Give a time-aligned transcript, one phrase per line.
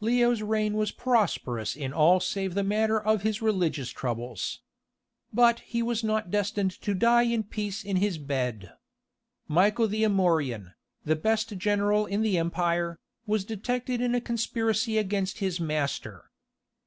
[0.00, 4.62] Leo's reign was prosperous in all save the matter of his religious troubles.
[5.30, 8.72] But he was not destined to die in peace in his bed.
[9.46, 10.72] Michael the Amorian,
[11.04, 16.30] the best general in the empire, was detected in a conspiracy against his master.